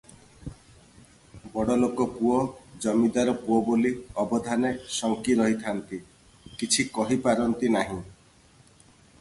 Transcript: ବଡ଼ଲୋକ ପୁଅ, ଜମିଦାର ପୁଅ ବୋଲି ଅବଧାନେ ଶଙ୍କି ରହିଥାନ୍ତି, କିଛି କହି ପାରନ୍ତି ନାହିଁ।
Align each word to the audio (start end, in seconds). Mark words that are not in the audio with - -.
ବଡ଼ଲୋକ 1.57 2.07
ପୁଅ, 2.13 2.39
ଜମିଦାର 2.85 3.35
ପୁଅ 3.43 3.59
ବୋଲି 3.69 3.93
ଅବଧାନେ 4.25 4.73
ଶଙ୍କି 4.97 5.37
ରହିଥାନ୍ତି, 5.43 6.01
କିଛି 6.63 6.89
କହି 6.97 7.23
ପାରନ୍ତି 7.29 7.73
ନାହିଁ। 7.77 8.03